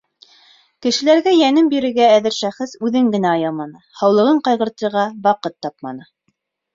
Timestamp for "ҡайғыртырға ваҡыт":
4.49-5.57